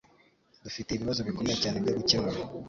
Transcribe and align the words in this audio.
Dufite 0.63 0.89
ibibazo 0.91 1.21
bikomeye 1.27 1.57
cyane 1.63 1.77
byo 1.83 1.93
gukemura. 1.97 2.39